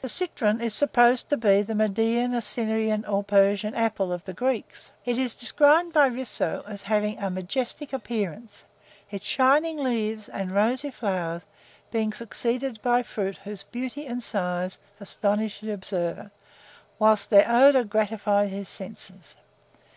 [0.00, 4.92] The citron is supposed to be the Median, Assyrian, or Persian apple of the Greeks.
[5.04, 8.64] It is described by Risso as having a majestic appearance,
[9.10, 11.46] its shining leaves and rosy flowers
[11.90, 16.30] being succeeded by fruit whose beauty and size astonish the observer,
[17.00, 19.34] whilst their odour gratifies his senses.